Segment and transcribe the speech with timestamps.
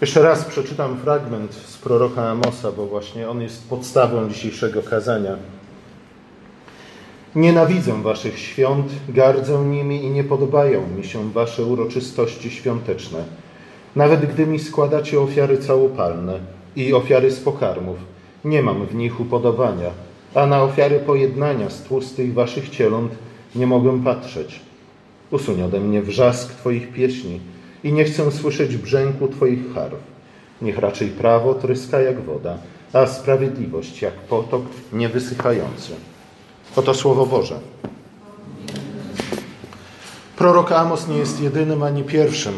[0.00, 5.36] Jeszcze raz przeczytam fragment z proroka Amosa, bo właśnie on jest podstawą dzisiejszego kazania.
[7.34, 13.24] Nienawidzę waszych świąt, gardzę nimi i nie podobają mi się wasze uroczystości świąteczne.
[13.96, 16.38] Nawet gdy mi składacie ofiary całopalne
[16.76, 17.96] i ofiary z pokarmów,
[18.44, 19.90] nie mam w nich upodobania,
[20.34, 23.12] a na ofiary pojednania z tłustych waszych cieląt
[23.54, 24.60] nie mogę patrzeć.
[25.30, 27.40] Usuń ode mnie wrzask Twoich pieśni
[27.86, 29.98] i nie chcę słyszeć brzęku Twoich harf.
[30.62, 32.58] Niech raczej prawo tryska jak woda,
[32.92, 34.62] a sprawiedliwość jak potok
[34.92, 35.92] niewysychający.
[36.76, 37.58] Oto Słowo Boże.
[40.36, 42.54] Prorok Amos nie jest jedynym ani pierwszym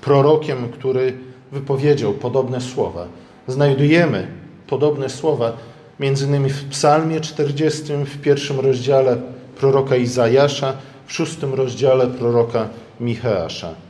[0.00, 1.18] prorokiem, który
[1.52, 3.06] wypowiedział podobne słowa.
[3.48, 4.28] Znajdujemy
[4.66, 5.52] podobne słowa
[6.00, 9.16] między innymi w Psalmie 40, w pierwszym rozdziale
[9.60, 10.72] proroka Izajasza,
[11.06, 12.68] w szóstym rozdziale proroka
[13.00, 13.85] Micheasza.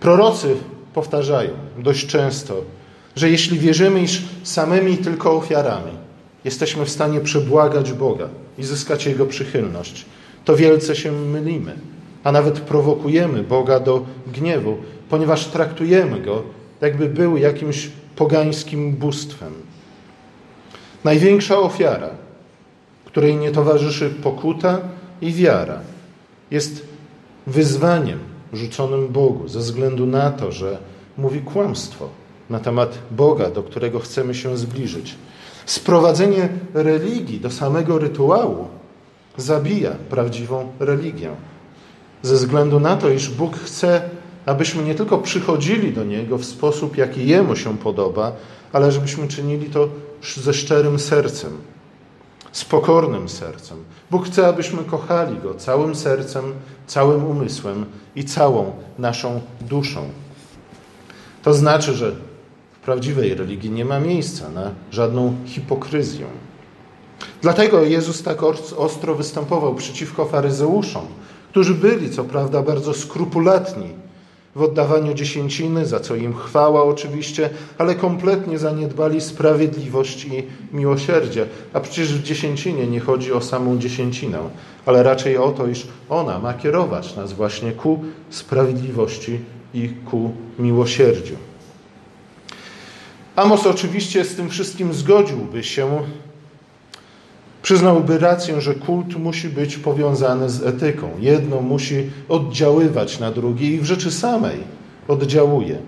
[0.00, 0.56] Prorocy
[0.94, 2.54] powtarzają dość często,
[3.16, 5.92] że jeśli wierzymy, iż samymi tylko ofiarami
[6.44, 8.28] jesteśmy w stanie przebłagać Boga
[8.58, 10.04] i zyskać Jego przychylność,
[10.44, 11.76] to wielce się mylimy,
[12.24, 14.76] a nawet prowokujemy Boga do gniewu,
[15.08, 16.42] ponieważ traktujemy Go,
[16.80, 19.52] jakby był jakimś pogańskim bóstwem.
[21.04, 22.10] Największa ofiara,
[23.04, 24.80] której nie towarzyszy pokuta
[25.20, 25.80] i wiara,
[26.50, 26.88] jest
[27.46, 30.78] wyzwaniem rzuconym Bogu ze względu na to, że
[31.18, 32.08] mówi kłamstwo
[32.50, 35.14] na temat Boga, do którego chcemy się zbliżyć.
[35.66, 38.68] Sprowadzenie religii do samego rytuału
[39.36, 41.30] zabija prawdziwą religię.
[42.22, 44.02] Ze względu na to, iż Bóg chce,
[44.46, 48.32] abyśmy nie tylko przychodzili do Niego w sposób, jaki Jemu się podoba,
[48.72, 49.88] ale żebyśmy czynili to
[50.36, 51.50] ze szczerym sercem,
[52.52, 53.84] z pokornym sercem.
[54.10, 56.44] Bóg chce, abyśmy kochali Go całym sercem,
[56.86, 60.04] całym umysłem i całą naszą duszą.
[61.42, 62.12] To znaczy, że
[62.72, 66.26] w prawdziwej religii nie ma miejsca na żadną hipokryzję.
[67.42, 68.38] Dlatego Jezus tak
[68.76, 71.06] ostro występował przeciwko faryzeuszom,
[71.50, 73.90] którzy byli, co prawda, bardzo skrupulatni
[74.54, 81.46] w oddawaniu dziesięciny, za co im chwała oczywiście, ale kompletnie zaniedbali sprawiedliwość i miłosierdzie.
[81.72, 84.38] A przecież w dziesięcinie nie chodzi o samą dziesięcinę,
[84.86, 89.40] ale raczej o to, iż ona ma kierować nas właśnie ku sprawiedliwości
[89.74, 91.34] i ku miłosierdziu.
[93.36, 96.00] Amos oczywiście z tym wszystkim zgodziłby się,
[97.70, 101.10] Przyznałby rację, że kult musi być powiązany z etyką.
[101.18, 104.58] Jedno musi oddziaływać na drugie i w rzeczy samej
[105.08, 105.78] oddziałuje.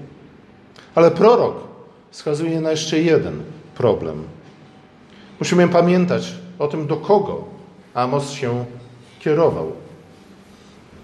[0.95, 1.55] Ale prorok
[2.11, 3.43] wskazuje na jeszcze jeden
[3.75, 4.23] problem.
[5.39, 7.45] Musimy pamiętać o tym, do kogo
[7.95, 8.65] Amos się
[9.21, 9.73] kierował.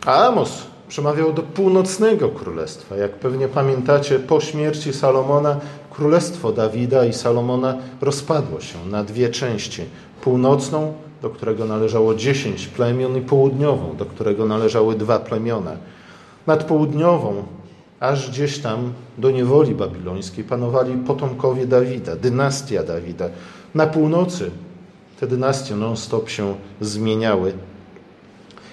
[0.06, 2.96] A Amos przemawiał do północnego królestwa.
[2.96, 5.56] Jak pewnie pamiętacie, po śmierci Salomona
[5.90, 9.82] królestwo Dawida i Salomona rozpadło się na dwie części
[10.20, 10.92] północną,
[11.22, 15.76] do którego należało dziesięć plemion, i południową, do którego należały dwa plemiona.
[16.46, 17.42] Nad południową,
[18.00, 23.28] aż gdzieś tam do niewoli babilońskiej, panowali potomkowie Dawida, dynastia Dawida.
[23.74, 24.50] Na północy
[25.20, 27.52] te dynastie non-stop się zmieniały.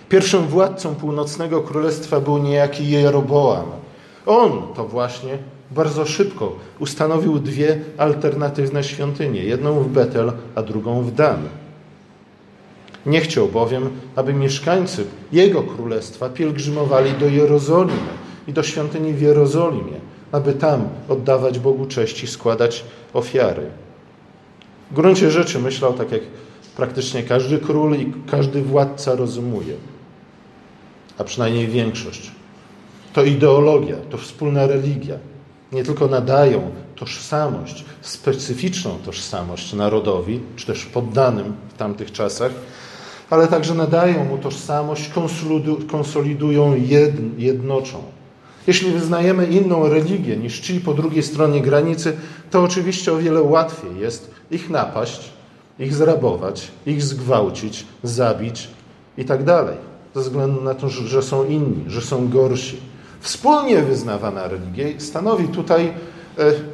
[0.09, 3.66] Pierwszym władcą północnego królestwa był niejaki Jeroboam.
[4.25, 5.38] On to właśnie
[5.75, 11.40] bardzo szybko ustanowił dwie alternatywne świątynie, jedną w Betel, a drugą w Dan.
[13.06, 18.14] Nie chciał bowiem, aby mieszkańcy jego królestwa pielgrzymowali do Jerozolimy
[18.47, 20.00] i do świątyni w Jerozolimie,
[20.31, 22.84] aby tam oddawać Bogu cześć i składać
[23.14, 23.66] ofiary.
[24.91, 26.22] W gruncie rzeczy myślał tak, jak
[26.75, 29.75] praktycznie każdy król i każdy władca rozumuje,
[31.18, 32.31] a przynajmniej większość.
[33.14, 35.16] To ideologia, to wspólna religia
[35.72, 42.52] nie tylko nadają tożsamość, specyficzną tożsamość narodowi, czy też poddanym w tamtych czasach,
[43.30, 45.12] ale także nadają mu tożsamość,
[45.88, 46.76] konsolidują,
[47.38, 48.03] jednoczą.
[48.68, 52.18] Jeśli wyznajemy inną religię niż ci po drugiej stronie granicy,
[52.52, 55.29] to oczywiście o wiele łatwiej jest ich napaść,
[55.79, 58.68] ich zrabować, ich zgwałcić, zabić
[59.18, 59.44] i tak
[60.16, 62.78] ze względu na to, że są inni, że są gorsi.
[63.25, 65.91] Wspólnie wyznawana religia stanowi tutaj e,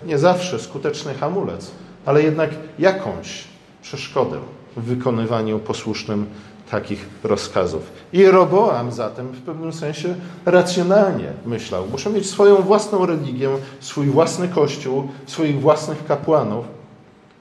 [0.06, 1.72] nie zawsze skuteczny hamulec,
[2.06, 2.50] ale jednak
[2.80, 3.44] jakąś
[3.82, 4.38] przeszkodę
[4.78, 6.26] w wykonywaniu posłusznym
[6.72, 7.92] takich rozkazów.
[8.14, 10.16] I Roboam zatem w pewnym sensie
[10.46, 11.88] racjonalnie myślał.
[11.92, 13.50] Muszę mieć swoją własną religię,
[13.80, 16.66] swój własny kościół, swoich własnych kapłanów,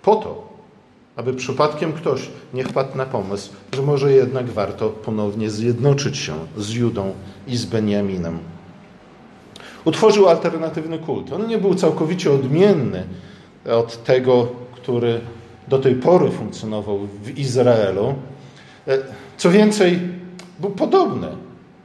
[0.03, 0.49] po to,
[1.17, 6.71] aby przypadkiem ktoś nie wpadł na pomysł, że może jednak warto ponownie zjednoczyć się z
[6.71, 7.13] Judą
[7.47, 8.39] i z Beniaminem.
[9.85, 11.33] Utworzył alternatywny kult.
[11.33, 13.05] On nie był całkowicie odmienny
[13.67, 15.21] od tego, który
[15.69, 18.15] do tej pory funkcjonował w Izraelu.
[18.89, 18.99] E,
[19.37, 20.01] co więcej,
[20.61, 21.29] był podobny,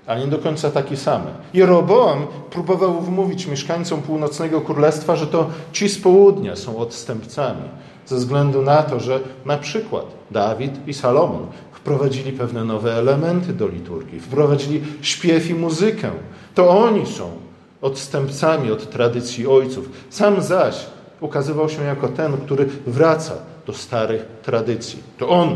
[0.07, 1.21] a nie do końca taki sam.
[1.53, 7.69] Jeroboam próbował wmówić mieszkańcom północnego królestwa, że to ci z południa są odstępcami,
[8.05, 13.67] ze względu na to, że na przykład Dawid i Salomon wprowadzili pewne nowe elementy do
[13.67, 16.11] liturgii, wprowadzili śpiew i muzykę.
[16.55, 17.44] To oni są
[17.85, 19.89] odstępcami od tradycji ojców.
[20.09, 20.75] Sam zaś
[21.21, 23.33] ukazywał się jako ten, który wraca
[23.67, 25.03] do starych tradycji.
[25.17, 25.55] To on,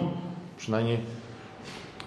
[0.57, 0.97] przynajmniej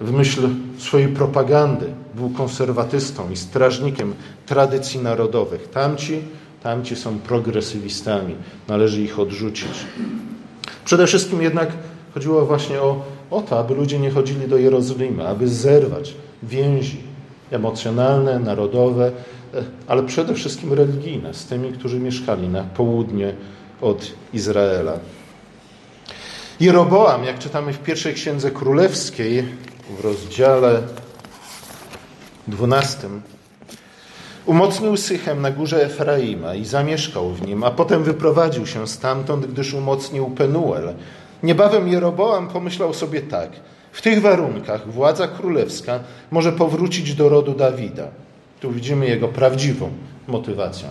[0.01, 0.49] w myśl
[0.79, 4.15] swojej propagandy, był konserwatystą i strażnikiem
[4.47, 5.71] tradycji narodowych.
[5.71, 6.23] Tamci,
[6.63, 8.35] tamci są progresywistami,
[8.69, 9.87] należy ich odrzucić.
[10.85, 11.73] Przede wszystkim jednak
[12.15, 17.12] chodziło właśnie o, o to, aby ludzie nie chodzili do Jerozolimy, aby zerwać więzi
[17.53, 19.13] emocjonalne, narodowe,
[19.87, 23.35] ale przede wszystkim religijne z tymi, którzy mieszkali na południe
[23.81, 24.93] od Izraela.
[26.61, 29.45] Jeroboam, jak czytamy w pierwszej księdze królewskiej,
[29.99, 30.83] w rozdziale
[32.49, 33.09] 12,
[34.47, 39.75] umocnił Sychem na górze Efraima i zamieszkał w nim, a potem wyprowadził się stamtąd, gdyż
[39.75, 40.95] umocnił Penuel.
[41.43, 43.51] Niebawem Jeroboam pomyślał sobie tak:
[43.93, 46.01] w tych warunkach władza królewska
[46.31, 48.09] może powrócić do rodu Dawida.
[48.61, 49.91] Tu widzimy jego prawdziwą
[50.29, 50.89] motywację.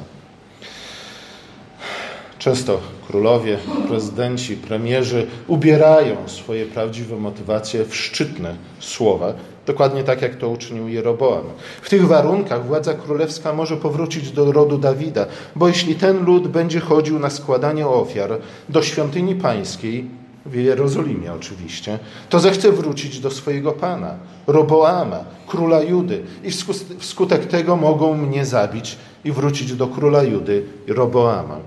[2.39, 3.57] Często królowie,
[3.87, 9.33] prezydenci, premierzy ubierają swoje prawdziwe motywacje w szczytne słowa,
[9.65, 11.43] dokładnie tak jak to uczynił Jeroboam.
[11.81, 15.25] W tych warunkach władza królewska może powrócić do rodu Dawida,
[15.55, 18.37] bo jeśli ten lud będzie chodził na składanie ofiar
[18.69, 20.05] do świątyni pańskiej,
[20.45, 21.99] w Jerozolimie oczywiście,
[22.29, 24.15] to zechce wrócić do swojego pana,
[24.47, 26.51] Roboama, króla Judy, i
[26.99, 31.57] wskutek tego mogą mnie zabić i wrócić do króla Judy, Roboama.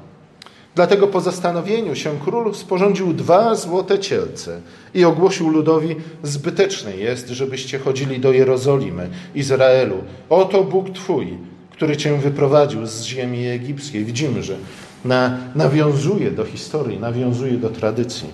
[0.74, 4.60] Dlatego po zastanowieniu się król sporządził dwa złote cielce
[4.94, 9.96] i ogłosił ludowi: Zbyteczne jest, żebyście chodzili do Jerozolimy, Izraelu.
[10.30, 11.38] Oto Bóg Twój,
[11.70, 14.04] który cię wyprowadził z ziemi egipskiej.
[14.04, 14.56] Widzimy, że
[15.04, 18.28] na, nawiązuje do historii, nawiązuje do tradycji,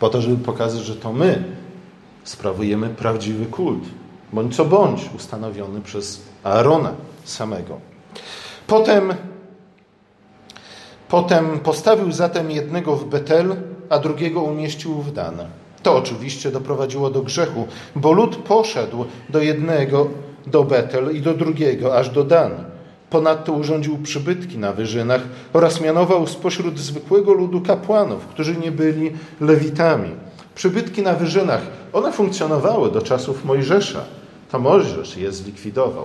[0.00, 1.44] po to, żeby pokazać, że to my
[2.24, 3.84] sprawujemy prawdziwy kult,
[4.32, 6.92] bądź co bądź ustanowiony przez Aarona
[7.24, 7.80] samego.
[8.66, 9.14] Potem
[11.14, 13.56] Potem postawił zatem jednego w Betel,
[13.90, 15.38] a drugiego umieścił w Dan.
[15.82, 17.66] To oczywiście doprowadziło do grzechu,
[17.96, 20.08] bo lud poszedł do jednego,
[20.46, 22.64] do Betel i do drugiego, aż do Dan.
[23.14, 25.20] Ponadto urządził przybytki na wyżynach
[25.52, 30.10] oraz mianował spośród zwykłego ludu kapłanów, którzy nie byli lewitami.
[30.54, 31.60] Przybytki na wyżynach,
[31.92, 34.04] one funkcjonowały do czasów Mojżesza.
[34.50, 36.04] To Mojżesz je zlikwidował.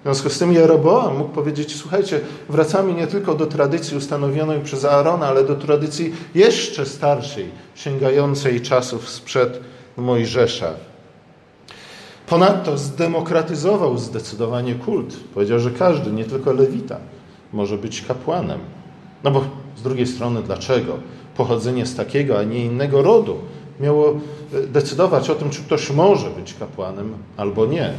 [0.00, 4.84] W związku z tym Jeroboam mógł powiedzieć, słuchajcie, wracamy nie tylko do tradycji ustanowionej przez
[4.84, 9.60] Aarona, ale do tradycji jeszcze starszej, sięgającej czasów sprzed
[9.96, 10.87] Mojżesza.
[12.28, 15.16] Ponadto zdemokratyzował zdecydowanie kult.
[15.34, 16.96] Powiedział, że każdy, nie tylko lewita,
[17.52, 18.58] może być kapłanem.
[19.24, 19.44] No bo
[19.76, 20.98] z drugiej strony, dlaczego
[21.36, 23.36] pochodzenie z takiego, a nie innego rodu
[23.80, 24.20] miało
[24.54, 27.92] e, decydować o tym, czy ktoś może być kapłanem albo nie?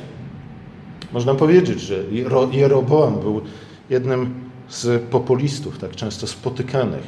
[1.14, 2.04] Można powiedzieć, że
[2.52, 3.42] Jeroboam był
[3.90, 4.34] jednym
[4.70, 7.04] z populistów, tak często spotykanych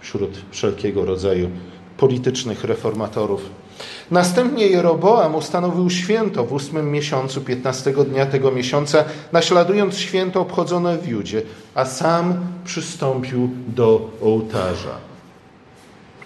[0.00, 1.50] wśród wszelkiego rodzaju
[1.96, 3.50] politycznych reformatorów.
[4.10, 11.08] Następnie Jeroboam ustanowił święto w ósmym miesiącu, piętnastego dnia tego miesiąca, naśladując święto obchodzone w
[11.08, 11.42] Judzie,
[11.74, 15.08] a sam przystąpił do ołtarza.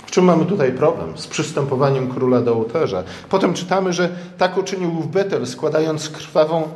[0.07, 1.19] W czym mamy tutaj problem?
[1.19, 3.03] Z przystępowaniem króla do ołtarza.
[3.29, 6.69] Potem czytamy, że tak uczynił w Betel, składając krwawą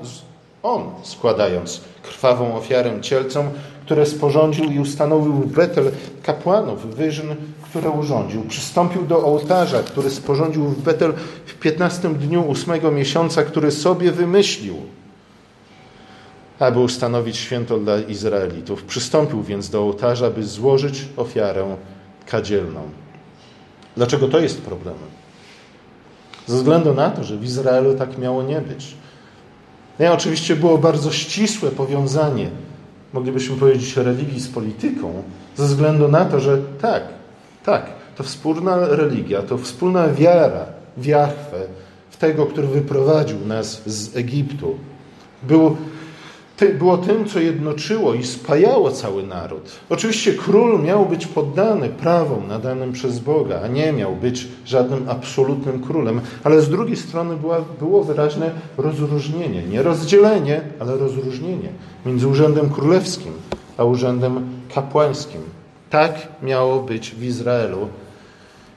[0.67, 3.51] on składając krwawą ofiarę cielcom,
[3.87, 5.91] które sporządził i ustanowił Betel
[6.23, 7.37] kapłanów, wyżyn,
[7.71, 8.43] które urządził.
[8.43, 11.15] Przystąpił do ołtarza, który sporządził w Betel
[11.47, 14.77] w 15 dniu ósmego miesiąca, który sobie wymyślił,
[16.59, 18.83] aby ustanowić święto dla Izraelitów.
[18.83, 21.77] Przystąpił więc do ołtarza, by złożyć ofiarę
[22.27, 22.81] kadzielną.
[23.97, 25.09] Dlaczego to jest problemem?
[26.47, 28.95] Ze względu na to, że w Izraelu tak miało nie być.
[30.01, 32.51] Nie, oczywiście było bardzo ścisłe powiązanie,
[33.13, 35.23] moglibyśmy powiedzieć, religii z polityką,
[35.57, 37.03] ze względu na to, że tak,
[37.65, 37.87] tak,
[38.17, 41.67] to wspólna religia, to wspólna wiara w Jahwe,
[42.11, 44.79] w tego, który wyprowadził nas z Egiptu,
[45.43, 45.77] był
[46.79, 49.71] było tym, co jednoczyło i spajało cały naród.
[49.91, 55.83] Oczywiście król miał być poddany prawom nadanym przez Boga, a nie miał być żadnym absolutnym
[55.83, 61.69] królem, ale z drugiej strony była, było wyraźne rozróżnienie, nie rozdzielenie, ale rozróżnienie
[62.07, 63.33] między urzędem królewskim
[63.77, 65.41] a urzędem kapłańskim.
[65.91, 67.89] Tak miało być w Izraelu.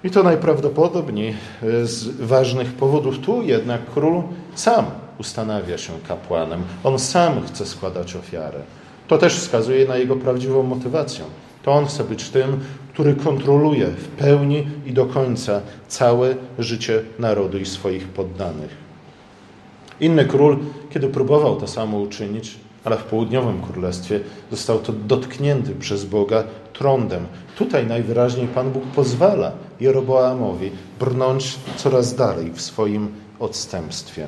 [0.03, 1.33] I to najprawdopodobniej
[1.83, 3.19] z ważnych powodów.
[3.19, 4.23] Tu jednak król
[4.55, 4.85] sam
[5.19, 6.63] ustanawia się kapłanem.
[6.83, 8.59] On sam chce składać ofiarę.
[9.07, 11.25] To też wskazuje na jego prawdziwą motywację.
[11.63, 12.59] To on chce być tym,
[12.93, 18.89] który kontroluje w pełni i do końca całe życie narodu i swoich poddanych.
[19.99, 20.59] Inny król,
[20.89, 24.19] kiedy próbował to samo uczynić, ale w południowym królestwie
[24.51, 27.25] został to dotknięty przez Boga trądem.
[27.57, 34.27] Tutaj najwyraźniej Pan Bóg pozwala Jeroboamowi brnąć coraz dalej w swoim odstępstwie.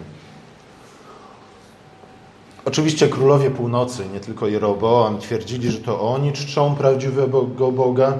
[2.66, 7.42] Oczywiście królowie północy, nie tylko Jeroboam, twierdzili, że to oni czczą prawdziwego
[7.72, 8.14] Boga,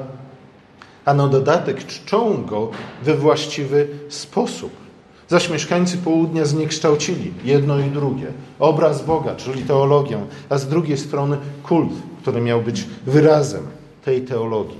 [1.06, 2.72] a na dodatek czczą Go
[3.04, 4.72] we właściwy sposób.
[5.28, 8.28] Zaś mieszkańcy południa zniekształcili jedno i drugie.
[8.60, 13.64] Obraz Boga, czyli teologię, a z drugiej strony kult, który miał być wyrazem
[14.06, 14.80] tej teologii.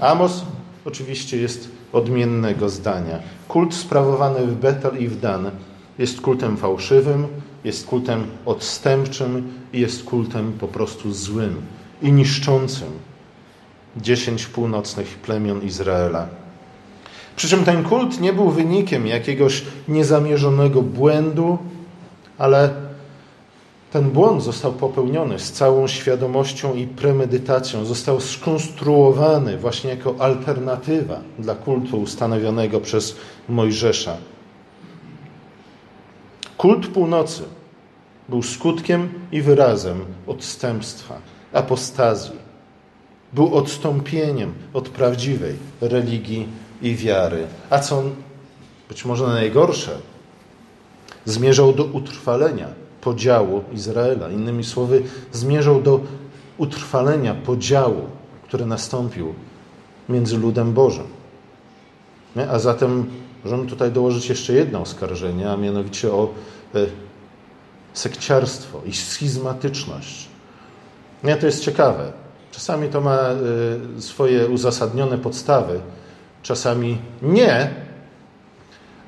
[0.00, 0.44] Amos
[0.84, 3.18] oczywiście jest odmiennego zdania.
[3.48, 5.50] Kult sprawowany w Betel i w Dan
[5.98, 7.26] jest kultem fałszywym,
[7.64, 11.62] jest kultem odstępczym i jest kultem po prostu złym
[12.02, 12.88] i niszczącym
[13.96, 16.28] dziesięć północnych plemion Izraela.
[17.36, 21.58] Przy czym ten kult nie był wynikiem jakiegoś niezamierzonego błędu,
[22.38, 22.70] ale
[23.92, 27.84] ten błąd został popełniony z całą świadomością i premedytacją.
[27.84, 33.16] Został skonstruowany właśnie jako alternatywa dla kultu ustanowionego przez
[33.48, 34.16] Mojżesza.
[36.60, 37.42] Kult północy
[38.28, 41.18] był skutkiem i wyrazem odstępstwa,
[41.52, 42.36] apostazji.
[43.32, 46.48] Był odstąpieniem od prawdziwej religii
[46.82, 47.46] i wiary.
[47.70, 48.02] A co
[48.88, 49.98] być może najgorsze,
[51.24, 52.68] zmierzał do utrwalenia
[53.00, 54.30] podziału Izraela.
[54.30, 55.02] Innymi słowy,
[55.32, 56.00] zmierzał do
[56.58, 58.02] utrwalenia podziału,
[58.44, 59.34] który nastąpił
[60.08, 61.06] między ludem Bożym.
[62.50, 63.06] A zatem
[63.44, 66.28] możemy tutaj dołożyć jeszcze jedno oskarżenie, a mianowicie o
[66.74, 66.86] e,
[67.92, 70.28] sekciarstwo i schizmatyczność.
[71.24, 72.12] Nie, to jest ciekawe.
[72.50, 73.36] Czasami to ma e,
[73.98, 75.80] swoje uzasadnione podstawy,
[76.42, 77.74] czasami nie,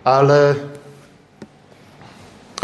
[0.04, 0.54] ale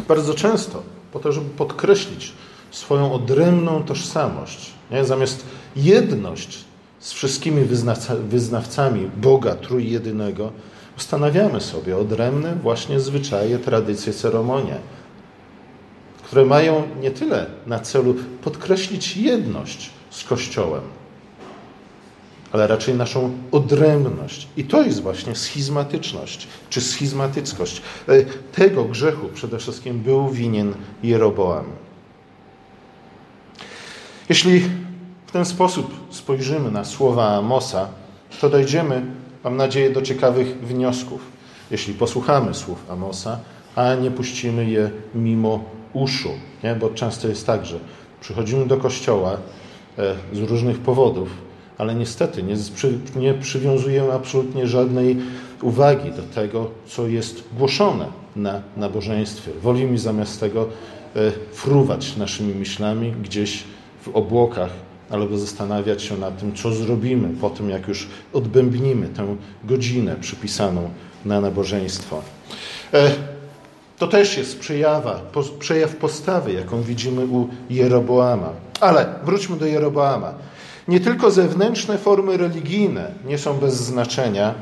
[0.09, 0.83] bardzo często
[1.13, 2.33] po to, żeby podkreślić
[2.71, 5.05] swoją odrębną tożsamość, nie?
[5.05, 5.47] zamiast
[5.77, 6.65] jedność
[6.99, 7.65] z wszystkimi
[8.29, 10.53] wyznawcami Boga Trójjedynego,
[10.99, 14.77] ustanawiamy sobie odrębne właśnie zwyczaje, tradycje, ceremonie,
[16.23, 20.83] które mają nie tyle na celu podkreślić jedność z Kościołem,
[22.53, 24.49] ale raczej naszą odrębność.
[24.57, 27.83] I to jest właśnie schizmatyczność, czy schizmatyckość.
[28.09, 31.65] E, tego grzechu przede wszystkim był winien Jeroboam.
[34.29, 34.61] Jeśli
[35.27, 37.89] w ten sposób spojrzymy na słowa Amosa,
[38.41, 41.21] to dojdziemy, mam nadzieję, do ciekawych wniosków.
[41.71, 43.39] Jeśli posłuchamy słów Amosa,
[43.77, 46.31] a nie puścimy je mimo uszu,
[46.65, 46.75] nie?
[46.75, 47.79] bo często jest tak, że
[48.21, 49.37] przychodzimy do kościoła
[49.99, 51.29] e, z różnych powodów,
[51.79, 52.57] ale niestety nie,
[53.17, 55.17] nie przywiązujemy absolutnie żadnej
[55.63, 59.51] uwagi do tego, co jest głoszone na nabożeństwie.
[59.63, 60.69] Wolimy zamiast tego
[61.17, 63.65] e, fruwać naszymi myślami gdzieś
[64.03, 64.71] w obłokach,
[65.11, 70.91] albo zastanawiać się nad tym, co zrobimy po tym, jak już odbębnimy tę godzinę przypisaną
[71.25, 72.23] na nabożeństwo.
[72.95, 73.11] E,
[73.99, 75.21] to też jest przejawa,
[75.59, 78.51] przejaw postawy, jaką widzimy u Jeroboama.
[78.81, 80.35] Ale wróćmy do Jeroboama.
[80.89, 84.55] Nie tylko zewnętrzne formy religijne nie są bez znaczenia,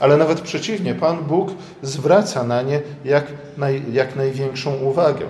[0.00, 1.50] ale nawet przeciwnie, Pan Bóg
[1.82, 3.26] zwraca na nie jak,
[3.58, 5.26] naj, jak największą uwagę.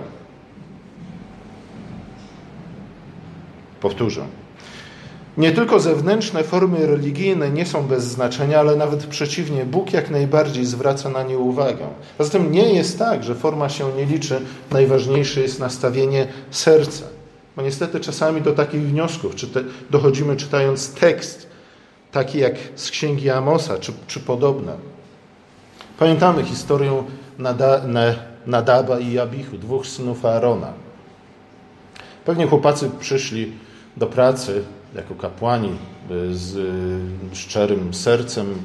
[3.81, 4.25] Powtórzę.
[5.37, 10.65] Nie tylko zewnętrzne formy religijne nie są bez znaczenia, ale nawet przeciwnie, Bóg jak najbardziej
[10.65, 11.87] zwraca na nie uwagę.
[12.17, 14.41] Poza tym nie jest tak, że forma się nie liczy,
[14.71, 17.05] najważniejsze jest nastawienie serca.
[17.55, 21.47] Bo niestety czasami do takich wniosków czy te, dochodzimy czytając tekst,
[22.11, 24.73] taki jak z księgi Amosa, czy, czy podobne.
[25.99, 27.03] Pamiętamy historię
[27.39, 27.81] Nada,
[28.47, 30.73] Nadaba i Abichu, dwóch synów Aarona.
[32.25, 33.51] Pewnie chłopacy przyszli
[33.97, 34.63] do pracy
[34.95, 35.69] jako kapłani
[36.11, 38.55] y, z y, szczerym sercem,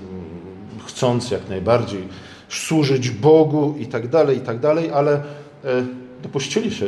[0.87, 2.09] chcąc jak najbardziej
[2.49, 5.23] służyć Bogu i tak dalej, i tak dalej, ale y,
[6.23, 6.87] dopuścili się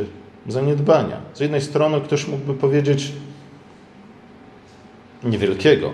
[0.49, 1.21] zaniedbania.
[1.35, 3.13] Z jednej strony ktoś mógłby powiedzieć
[5.25, 5.93] niewielkiego.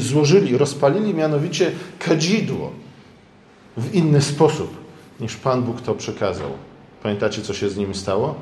[0.00, 2.72] Złożyli, rozpalili mianowicie kadzidło
[3.76, 4.76] w inny sposób
[5.20, 6.50] niż Pan Bóg to przekazał.
[7.02, 8.34] Pamiętacie, co się z nimi stało?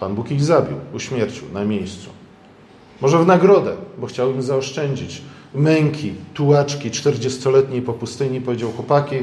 [0.00, 2.10] Pan Bóg ich zabił, uśmiercił na miejscu.
[3.00, 5.22] Może w nagrodę, bo chciał im zaoszczędzić
[5.54, 8.40] męki, tułaczki czterdziestoletniej po pustyni.
[8.40, 9.16] Powiedział, chłopaki,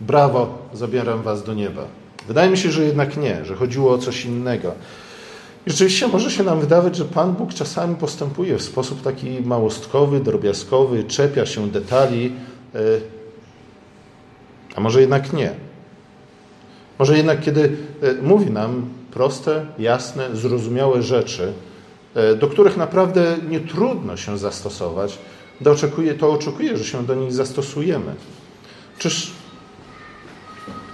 [0.00, 1.82] brawo, zabieram was do nieba.
[2.28, 4.72] Wydaje mi się, że jednak nie, że chodziło o coś innego.
[5.66, 10.20] I rzeczywiście może się nam wydawać, że Pan Bóg czasami postępuje w sposób taki małostkowy,
[10.20, 12.32] drobiazgowy, czepia się detali,
[12.74, 12.78] e,
[14.76, 15.54] a może jednak nie.
[16.98, 21.52] Może jednak, kiedy e, mówi nam proste, jasne, zrozumiałe rzeczy,
[22.14, 25.18] e, do których naprawdę nie trudno się zastosować,
[25.64, 28.14] to oczekuje, to oczekuje, że się do nich zastosujemy.
[28.98, 29.32] Czyż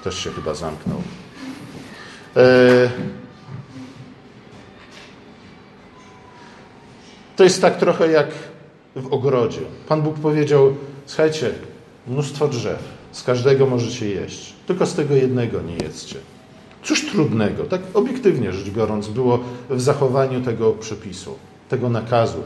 [0.01, 1.03] ktoś się chyba zamknął?
[2.37, 2.91] E...
[7.37, 8.29] To jest tak trochę jak
[8.97, 9.61] w ogrodzie.
[9.89, 10.75] Pan Bóg powiedział:
[11.07, 11.55] Słuchajcie,
[12.07, 16.17] mnóstwo drzew, z każdego możecie jeść, tylko z tego jednego nie jedzcie.
[16.83, 19.39] Cóż trudnego, tak obiektywnie rzecz biorąc, było
[19.71, 21.35] w zachowaniu tego przepisu,
[21.69, 22.39] tego nakazu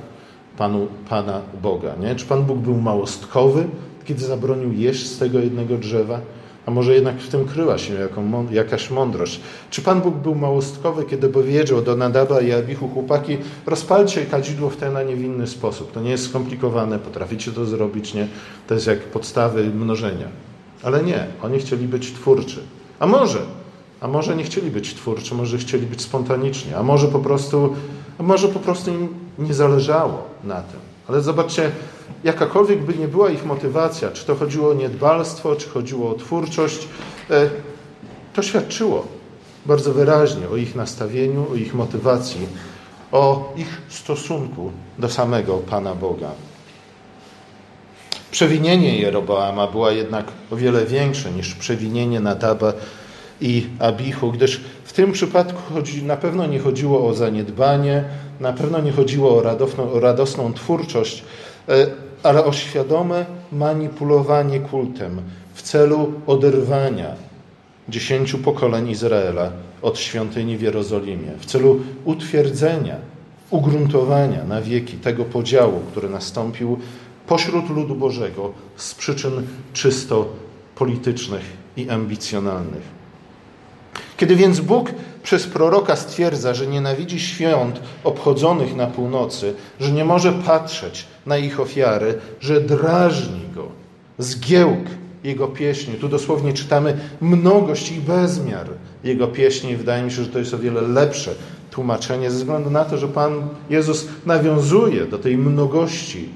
[0.59, 1.95] Panu, Pana Boga.
[2.01, 2.15] Nie?
[2.15, 3.67] Czy Pan Bóg był małostkowy,
[4.05, 6.21] kiedy zabronił jeść z tego jednego drzewa?
[6.67, 8.09] A może jednak w tym kryła się
[8.51, 9.41] jakaś mądrość?
[9.71, 14.77] Czy Pan Bóg był małostkowy, kiedy powiedział do Nadaba i Abichu, chłopaki, rozpalcie kadzidło w
[14.77, 15.93] ten, a nie w inny sposób.
[15.93, 18.29] To nie jest skomplikowane, potraficie to zrobić, nie?
[18.67, 20.29] To jest jak podstawy mnożenia.
[20.83, 22.61] Ale nie, oni chcieli być twórczy.
[22.99, 23.39] A może
[24.01, 27.77] a może nie chcieli być twórczy, może chcieli być spontaniczni, a może po prostu,
[28.19, 30.81] może po prostu im nie zależało na tym.
[31.09, 31.71] Ale zobaczcie,
[32.25, 36.89] jakakolwiek by nie była ich motywacja, czy to chodziło o niedbalstwo, czy chodziło o twórczość,
[37.31, 37.51] e,
[38.35, 39.07] to świadczyło
[39.67, 42.47] bardzo wyraźnie o ich nastawieniu, o ich motywacji,
[43.13, 46.31] o ich stosunku do samego Pana Boga.
[48.31, 52.73] Przewinienie Jeroboama było jednak o wiele większe niż przewinienie Nadaba
[53.41, 58.05] i Abichu, gdyż w tym przypadku chodzi, na pewno nie chodziło o zaniedbanie,
[58.41, 61.25] na pewno nie chodziło o radosną, o radosną twórczość,
[61.69, 61.87] e,
[62.23, 65.21] ale o świadome manipulowanie kultem
[65.55, 67.15] w celu oderwania
[67.89, 72.97] dziesięciu pokoleń Izraela od świątyni w Jerozolimie, w celu utwierdzenia,
[73.51, 76.79] ugruntowania na wieki tego podziału, który nastąpił
[77.27, 80.29] pośród ludu Bożego z przyczyn czysto
[80.75, 81.43] politycznych
[81.77, 82.96] i ambicjonalnych.
[84.17, 84.91] Kiedy więc Bóg
[85.23, 91.61] przez proroka stwierdza, że nienawidzi świąt obchodzonych na północy, że nie może patrzeć na ich
[91.61, 93.69] ofiary, że drażni go,
[94.19, 94.85] zgiełk
[95.25, 95.95] jego pieśni.
[95.95, 98.67] Tu dosłownie czytamy mnogość i bezmiar
[99.05, 99.77] jego pieśni.
[99.77, 101.35] Wydaje mi się, że to jest o wiele lepsze
[101.71, 106.29] tłumaczenie, ze względu na to, że Pan Jezus nawiązuje do tej mnogości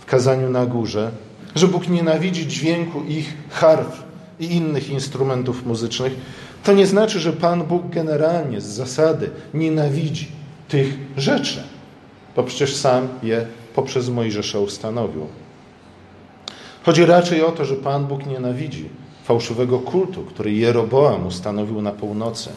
[0.00, 1.10] w kazaniu na górze,
[1.54, 4.02] że Bóg nienawidzi dźwięku ich harf
[4.40, 6.12] i innych instrumentów muzycznych,
[6.62, 10.28] to nie znaczy, że Pan Bóg generalnie z zasady nienawidzi
[10.68, 11.62] tych rzeczy,
[12.36, 15.26] bo przecież sam je poprzez Mojżesza ustanowił.
[16.82, 18.88] Chodzi raczej o to, że Pan Bóg nienawidzi
[19.24, 22.50] fałszywego kultu, który Jeroboam ustanowił na północy.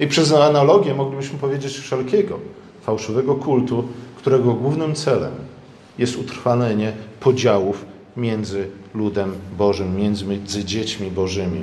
[0.00, 2.38] I przez analogię moglibyśmy powiedzieć wszelkiego
[2.82, 3.84] fałszywego kultu,
[4.16, 5.32] którego głównym celem
[5.98, 7.84] jest utrwalenie podziałów
[8.16, 11.62] między ludem Bożym, między dziećmi Bożymi.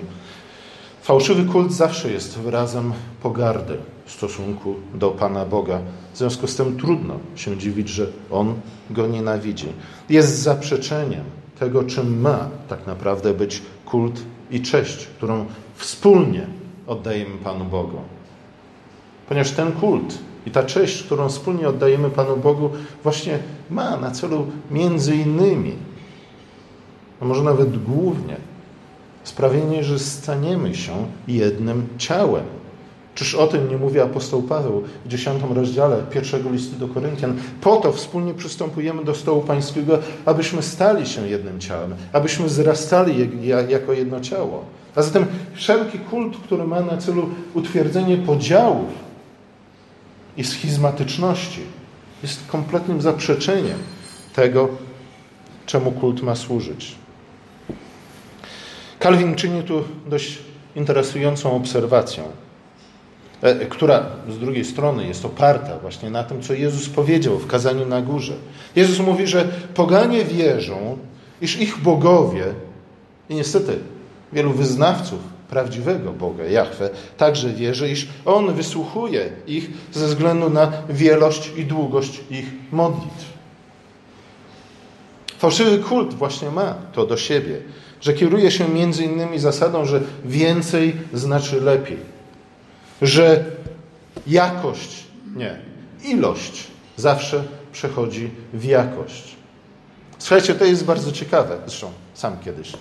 [1.05, 5.79] Fałszywy kult zawsze jest wyrazem pogardy w stosunku do Pana Boga.
[6.13, 8.53] W związku z tym trudno się dziwić, że On
[8.89, 9.67] go nienawidzi.
[10.09, 11.23] Jest zaprzeczeniem
[11.59, 16.47] tego, czym ma tak naprawdę być kult i cześć, którą wspólnie
[16.87, 17.97] oddajemy Panu Bogu.
[19.27, 22.69] Ponieważ ten kult i ta cześć, którą wspólnie oddajemy Panu Bogu,
[23.03, 23.39] właśnie
[23.69, 25.73] ma na celu między innymi,
[27.21, 28.37] a może nawet głównie,
[29.25, 32.43] sprawienie, że staniemy się jednym ciałem.
[33.15, 37.37] Czyż o tym nie mówi apostoł Paweł w dziesiątym rozdziale pierwszego listu do Koryntian?
[37.61, 43.29] Po to wspólnie przystępujemy do stołu pańskiego, abyśmy stali się jednym ciałem, abyśmy wzrastali
[43.69, 44.65] jako jedno ciało.
[44.95, 48.89] A zatem wszelki kult, który ma na celu utwierdzenie podziałów
[50.37, 51.61] i schizmatyczności,
[52.23, 53.77] jest kompletnym zaprzeczeniem
[54.33, 54.69] tego,
[55.65, 56.95] czemu kult ma służyć.
[59.05, 60.37] Kalwin czyni tu dość
[60.75, 62.23] interesującą obserwację,
[63.41, 67.85] e, która z drugiej strony jest oparta właśnie na tym, co Jezus powiedział w kazaniu
[67.85, 68.33] na górze.
[68.75, 70.97] Jezus mówi, że poganie wierzą,
[71.41, 72.45] iż ich bogowie,
[73.29, 73.79] i niestety
[74.33, 81.51] wielu wyznawców prawdziwego Boga, Jahwe, także wierzy, iż On wysłuchuje ich ze względu na wielość
[81.57, 83.35] i długość ich modlitw.
[85.37, 87.57] Fałszywy kult właśnie ma to do siebie,
[88.05, 91.97] że kieruje się między innymi zasadą, że więcej znaczy lepiej,
[93.01, 93.45] że
[94.27, 95.03] jakość,
[95.35, 95.59] nie,
[96.03, 99.35] ilość zawsze przechodzi w jakość.
[100.19, 102.73] Słuchajcie, to jest bardzo ciekawe, zresztą sam kiedyś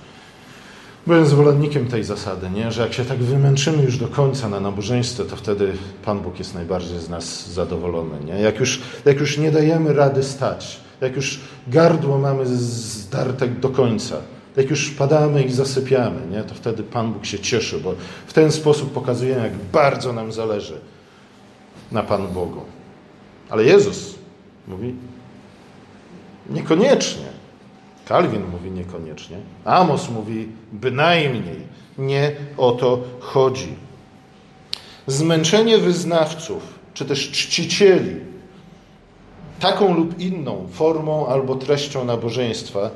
[1.06, 2.72] Byłem zwolennikiem tej zasady, nie?
[2.72, 5.72] że jak się tak wymęczymy już do końca na nabożeństwie, to wtedy
[6.04, 8.24] Pan Bóg jest najbardziej z nas zadowolony.
[8.24, 8.40] Nie?
[8.40, 14.16] Jak, już, jak już nie dajemy rady stać, jak już gardło mamy zdarte do końca,
[14.56, 16.42] jak już padamy i zasypiamy, nie?
[16.42, 17.94] to wtedy Pan Bóg się cieszy, bo
[18.26, 20.80] w ten sposób pokazujemy, jak bardzo nam zależy
[21.92, 22.60] na Panu Bogu.
[23.50, 24.14] Ale Jezus
[24.68, 24.94] mówi,
[26.50, 27.26] niekoniecznie.
[28.08, 29.36] Kalwin mówi niekoniecznie.
[29.64, 31.60] Amos mówi bynajmniej.
[31.98, 33.74] Nie o to chodzi.
[35.06, 36.62] Zmęczenie wyznawców,
[36.94, 38.16] czy też czcicieli,
[39.60, 42.90] taką lub inną formą albo treścią nabożeństwa,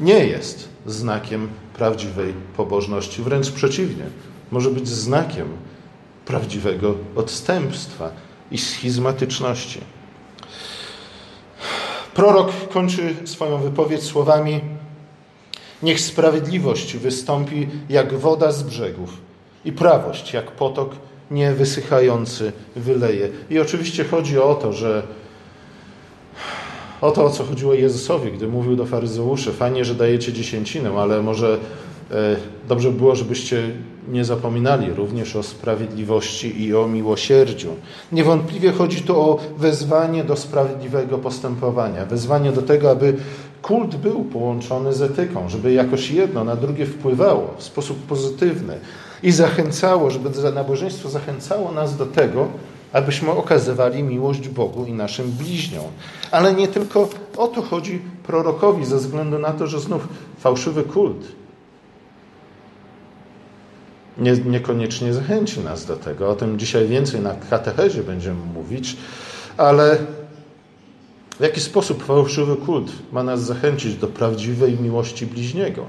[0.00, 3.22] nie jest znakiem prawdziwej pobożności.
[3.22, 4.04] Wręcz przeciwnie,
[4.50, 5.48] może być znakiem
[6.26, 8.10] prawdziwego odstępstwa
[8.50, 9.80] i schizmatyczności.
[12.14, 14.60] Prorok kończy swoją wypowiedź słowami:
[15.82, 19.16] Niech sprawiedliwość wystąpi jak woda z brzegów
[19.64, 20.90] i prawość jak potok
[21.30, 23.28] niewysychający wyleje.
[23.50, 25.02] I oczywiście chodzi o to, że
[27.02, 31.22] o to, o co chodziło Jezusowi, gdy mówił do faryzeuszy: Fajnie, że dajecie dziesięcinę, ale
[31.22, 31.58] może
[32.10, 32.36] e,
[32.68, 33.70] dobrze było, żebyście
[34.08, 37.68] nie zapominali również o sprawiedliwości i o miłosierdziu.
[38.12, 43.16] Niewątpliwie chodzi tu o wezwanie do sprawiedliwego postępowania, wezwanie do tego, aby
[43.62, 48.78] kult był połączony z etyką, żeby jakoś jedno na drugie wpływało w sposób pozytywny
[49.22, 52.48] i zachęcało, żeby nabożeństwo zachęcało nas do tego,
[52.92, 55.84] abyśmy okazywali miłość Bogu i naszym bliźniom.
[56.30, 61.42] Ale nie tylko o to chodzi prorokowi, ze względu na to, że znów fałszywy kult
[64.18, 66.30] nie, niekoniecznie zachęci nas do tego.
[66.30, 68.96] O tym dzisiaj więcej na katechezie będziemy mówić,
[69.56, 69.98] ale
[71.38, 75.86] w jaki sposób fałszywy kult ma nas zachęcić do prawdziwej miłości bliźniego?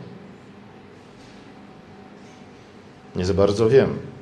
[3.15, 4.12] Nie za bardzo wiem.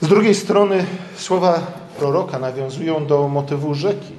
[0.00, 0.86] Z drugiej strony
[1.16, 1.60] słowa
[1.98, 4.12] proroka nawiązują do motywu rzeki,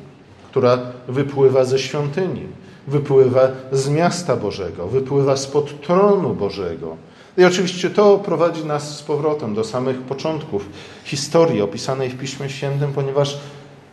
[0.49, 2.47] która wypływa ze świątyni,
[2.87, 6.97] wypływa z miasta Bożego, wypływa spod tronu Bożego
[7.37, 10.69] i oczywiście to prowadzi nas z powrotem do samych początków
[11.03, 13.37] historii opisanej w Piśmie Świętym, ponieważ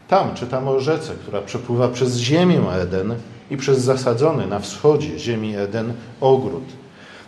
[0.09, 3.15] tam czytamy o rzece, która przepływa przez ziemię Eden
[3.51, 6.65] i przez zasadzony na wschodzie ziemi Eden ogród.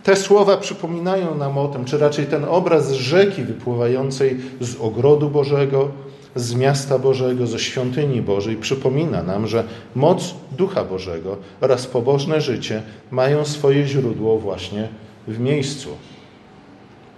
[0.03, 5.89] Te słowa przypominają nam o tym, czy raczej ten obraz rzeki wypływającej z ogrodu Bożego,
[6.35, 9.63] z miasta Bożego, ze świątyni Bożej przypomina nam, że
[9.95, 14.87] moc Ducha Bożego oraz pobożne życie mają swoje źródło właśnie
[15.27, 15.89] w miejscu,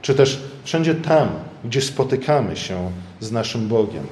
[0.02, 1.30] czy też wszędzie tam,
[1.66, 4.04] gdzie spotykamy się z naszym Bogiem.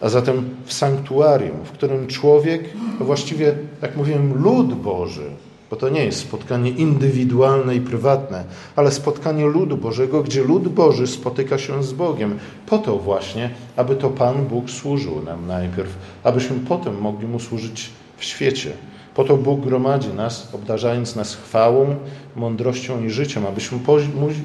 [0.00, 2.64] A zatem w sanktuarium, w którym człowiek,
[3.00, 5.30] właściwie, jak mówiłem, lud Boży,
[5.70, 8.44] bo to nie jest spotkanie indywidualne i prywatne,
[8.76, 13.96] ale spotkanie ludu Bożego, gdzie lud Boży spotyka się z Bogiem, po to właśnie, aby
[13.96, 18.72] to Pan Bóg służył nam najpierw, abyśmy potem mogli Mu służyć w świecie.
[19.14, 21.96] Po to Bóg gromadzi nas, obdarzając nas chwałą,
[22.36, 23.78] mądrością i życiem, abyśmy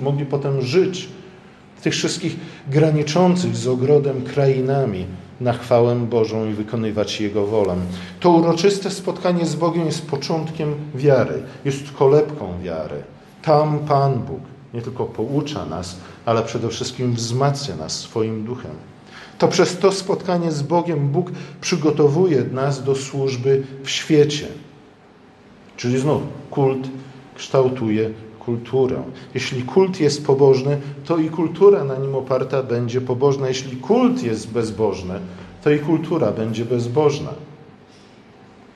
[0.02, 1.10] mogli potem żyć
[1.76, 2.36] w tych wszystkich
[2.68, 5.06] graniczących z ogrodem krainami
[5.42, 7.76] na chwałę Bożą i wykonywać Jego wolę.
[8.20, 13.04] To uroczyste spotkanie z Bogiem jest początkiem wiary, jest kolebką wiary.
[13.42, 14.40] Tam Pan Bóg
[14.74, 18.72] nie tylko poucza nas, ale przede wszystkim wzmacnia nas swoim duchem.
[19.38, 24.48] To przez to spotkanie z Bogiem Bóg przygotowuje nas do służby w świecie.
[25.78, 26.22] Czyli znów
[26.52, 26.88] kult
[27.36, 28.10] kształtuje
[28.46, 29.04] kulturę.
[29.34, 33.48] Jeśli kult jest pobożny, to i kultura na nim oparta będzie pobożna.
[33.48, 35.20] Jeśli kult jest bezbożny,
[35.64, 37.34] to i kultura będzie bezbożna.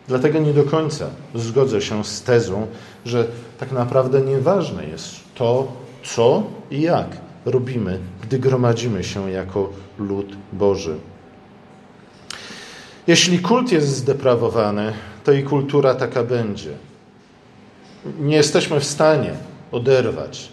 [0.08, 2.68] Dlatego nie do końca zgodzę się z tezą,
[3.06, 3.28] że
[3.60, 5.68] tak naprawdę nieważne jest to,
[6.04, 10.96] co i jak robimy, gdy gromadzimy się jako lud Boży.
[13.08, 16.72] Jeśli kult jest zdeprawowany, to i kultura taka będzie.
[18.20, 19.34] Nie jesteśmy w stanie
[19.72, 20.50] oderwać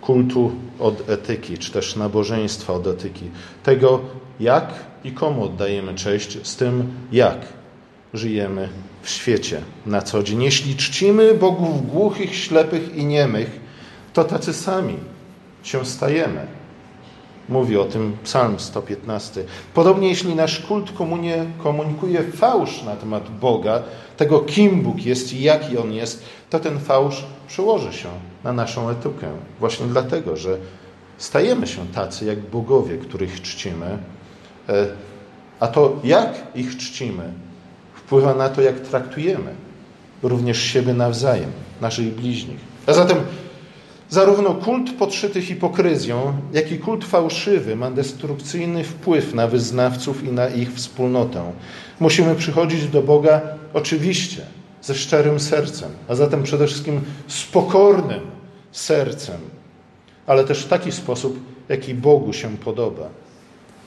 [0.00, 3.24] kultu od etyki, czy też nabożeństwa od etyki.
[3.62, 4.00] Tego,
[4.40, 7.38] jak i komu oddajemy cześć, z tym, jak
[8.14, 8.68] żyjemy
[9.02, 10.42] w świecie na co dzień.
[10.42, 13.60] Jeśli czcimy bogów głuchych, ślepych i niemych,
[14.12, 14.96] to tacy sami
[15.62, 16.46] się stajemy.
[17.48, 19.44] Mówi o tym Psalm 115.
[19.74, 23.82] Podobnie jeśli nasz kult komunie, komunikuje fałsz na temat Boga,
[24.16, 28.08] tego kim Bóg jest i jaki On jest, to ten fałsz przełoży się
[28.44, 29.26] na naszą etykę.
[29.60, 30.58] Właśnie dlatego, że
[31.18, 33.98] stajemy się tacy jak bogowie, których czcimy,
[34.68, 34.86] e,
[35.60, 37.32] a to jak ich czcimy
[37.94, 39.54] wpływa na to, jak traktujemy
[40.22, 42.58] również siebie nawzajem, naszych bliźnich.
[42.86, 43.18] A zatem
[44.10, 50.48] Zarówno kult podszyty hipokryzją, jak i kult fałszywy ma destrukcyjny wpływ na wyznawców i na
[50.48, 51.52] ich wspólnotę.
[52.00, 53.40] Musimy przychodzić do Boga
[53.74, 54.42] oczywiście
[54.82, 58.20] ze szczerym sercem, a zatem przede wszystkim z pokornym
[58.72, 59.40] sercem,
[60.26, 63.08] ale też w taki sposób, jaki Bogu się podoba.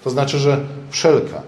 [0.04, 1.42] To znaczy, że wszelka,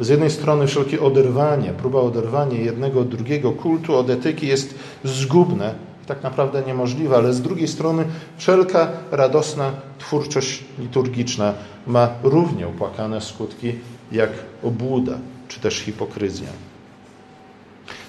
[0.00, 4.74] z jednej strony wszelkie oderwanie, próba oderwania jednego drugiego kultu od etyki jest
[5.04, 5.74] zgubne
[6.10, 8.04] tak naprawdę niemożliwe, ale z drugiej strony
[8.36, 11.54] wszelka radosna twórczość liturgiczna
[11.86, 13.74] ma równie opłakane skutki
[14.12, 14.30] jak
[14.62, 15.18] obłuda
[15.48, 16.48] czy też hipokryzja.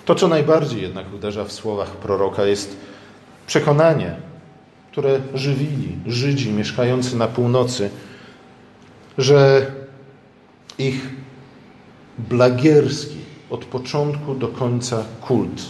[0.05, 2.77] To, co najbardziej jednak uderza w słowach proroka, jest
[3.47, 4.15] przekonanie,
[4.91, 7.89] które żywili Żydzi mieszkający na północy,
[9.17, 9.71] że
[10.77, 11.09] ich
[12.17, 13.17] blagierski
[13.49, 15.61] od początku do końca kult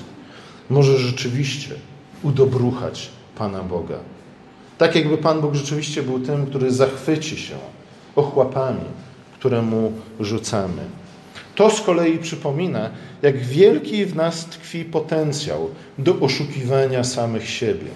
[0.69, 1.75] może rzeczywiście
[2.23, 3.97] udobruchać Pana Boga.
[4.77, 7.55] Tak jakby Pan Bóg rzeczywiście był tym, który zachwyci się
[8.15, 8.85] ochłapami,
[9.33, 10.81] które mu rzucamy.
[11.55, 12.89] To z kolei przypomina,
[13.21, 17.87] jak wielki w nas tkwi potencjał do oszukiwania samych siebie.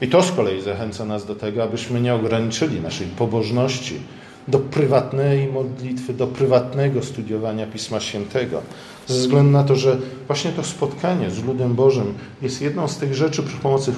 [0.00, 4.00] I to z kolei zachęca nas do tego, abyśmy nie ograniczyli naszej pobożności
[4.48, 8.62] do prywatnej modlitwy, do prywatnego studiowania Pisma Świętego.
[9.06, 13.14] Ze względu na to, że właśnie to spotkanie z ludem Bożym jest jedną z tych
[13.14, 13.92] rzeczy, przy pomocy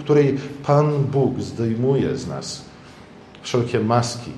[0.00, 2.64] której Pan Bóg zdejmuje z nas
[3.42, 4.30] wszelkie maski,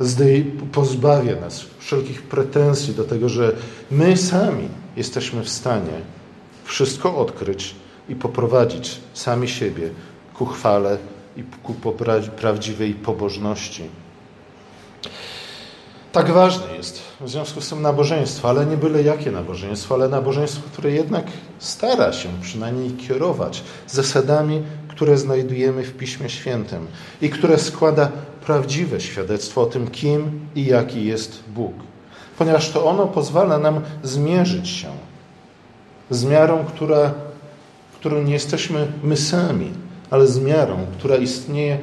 [0.00, 3.56] zdej, pozbawia nas wszelkich pretensji do tego, że
[3.90, 6.00] my sami jesteśmy w stanie
[6.64, 7.74] wszystko odkryć
[8.08, 9.90] i poprowadzić sami siebie
[10.34, 10.98] ku chwale
[11.36, 11.74] i ku
[12.36, 13.82] prawdziwej pobożności.
[16.12, 20.62] Tak ważne jest w związku z tym nabożeństwo, ale nie byle jakie nabożeństwo, ale nabożeństwo,
[20.72, 21.24] które jednak
[21.58, 26.86] stara się przynajmniej kierować zasadami, które znajdujemy w Piśmie Świętym
[27.22, 28.08] i które składa
[28.46, 31.74] prawdziwe świadectwo o tym, kim i jaki jest Bóg.
[32.38, 34.88] Ponieważ to ono pozwala nam zmierzyć się
[36.10, 37.14] z miarą, która,
[37.94, 39.70] którą nie jesteśmy my sami,
[40.10, 41.78] ale z miarą, która istnieje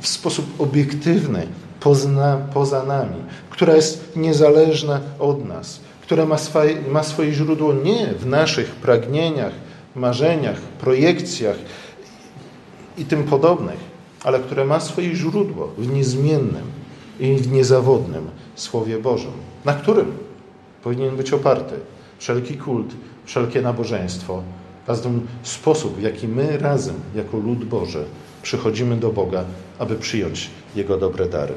[0.00, 1.46] w sposób obiektywny
[1.82, 3.16] pozna, poza nami,
[3.50, 9.52] która jest niezależna od nas, która ma swoje, ma swoje źródło nie w naszych pragnieniach,
[9.96, 11.56] marzeniach, projekcjach
[12.98, 13.78] i tym podobnych,
[14.24, 16.64] ale które ma swoje źródło w niezmiennym
[17.20, 19.32] i w niezawodnym Słowie Bożym,
[19.64, 20.12] na którym
[20.82, 21.74] powinien być oparty
[22.18, 24.42] wszelki kult, wszelkie nabożeństwo,
[24.86, 28.04] a zatem sposób, w jaki my razem, jako lud Boży,
[28.42, 29.44] przychodzimy do Boga,
[29.78, 31.54] aby przyjąć Jego dobre dary.